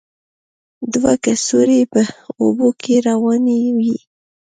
[0.93, 2.01] دوه کڅوړې په
[2.41, 3.95] اوبو کې روانې وې.